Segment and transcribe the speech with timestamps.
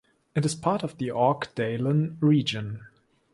[0.33, 2.87] It is part of the Orkdalen region.